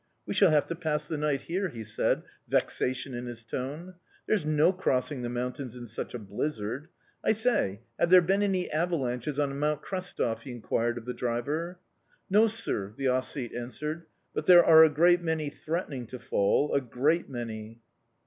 "We 0.25 0.33
shall 0.33 0.49
have 0.49 0.65
to 0.65 0.75
pass 0.75 1.07
the 1.07 1.15
night 1.19 1.41
here," 1.41 1.69
he 1.69 1.83
said, 1.83 2.23
vexation 2.47 3.13
in 3.13 3.27
his 3.27 3.45
tone. 3.45 3.93
"There's 4.25 4.43
no 4.43 4.73
crossing 4.73 5.21
the 5.21 5.29
mountains 5.29 5.75
in 5.75 5.85
such 5.85 6.15
a 6.15 6.17
blizzard. 6.17 6.87
I 7.23 7.33
say, 7.33 7.81
have 7.99 8.09
there 8.09 8.23
been 8.23 8.41
any 8.41 8.67
avalanches 8.71 9.39
on 9.39 9.59
Mount 9.59 9.83
Krestov?" 9.83 10.41
he 10.41 10.49
inquired 10.53 10.97
of 10.97 11.05
the 11.05 11.13
driver. 11.13 11.77
"No, 12.31 12.47
sir," 12.47 12.95
the 12.97 13.09
Ossete 13.09 13.55
answered; 13.55 14.07
"but 14.33 14.47
there 14.47 14.65
are 14.65 14.83
a 14.83 14.89
great 14.89 15.21
many 15.21 15.51
threatening 15.51 16.07
to 16.07 16.17
fall 16.17 16.73
a 16.73 16.81
great 16.81 17.29
many." 17.29 17.79